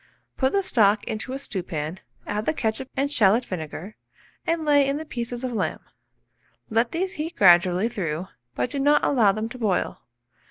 [0.35, 3.97] Put the stock into a stewpan, add the ketchup and shalot vinegar,
[4.47, 5.81] and lay in the pieces of lamb.
[6.71, 9.99] Let these heat gradually through, but do not allow them to boil.